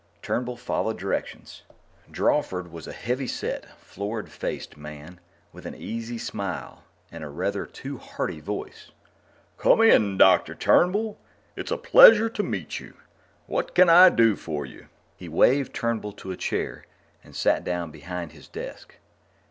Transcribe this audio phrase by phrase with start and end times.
[0.23, 1.61] Turnbull followed directions.
[2.09, 5.19] Drawford was a heavy set, florid faced man
[5.53, 8.89] with an easy smile and a rather too hearty voice.
[9.59, 10.55] "Come in, Dr.
[10.55, 11.19] Turnbull;
[11.55, 12.95] it's a pleasure to meet you.
[13.45, 14.87] What can I do for you?"
[15.17, 16.85] He waved Turnbull to a chair
[17.23, 18.95] and sat down behind his desk.